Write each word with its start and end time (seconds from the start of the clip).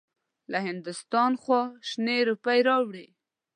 له 0.51 0.57
هندوستان 0.67 1.29
لخوا 1.35 1.61
شنې 1.89 2.17
روپۍ 2.29 2.59
راوړې. 2.67 3.05